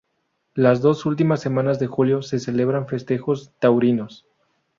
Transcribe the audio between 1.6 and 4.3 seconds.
de julio se celebran festejos taurinos.